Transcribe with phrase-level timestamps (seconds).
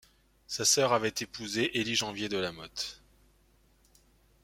[0.47, 3.03] Sa sœur avait épousé Élie Janvier de La Motte.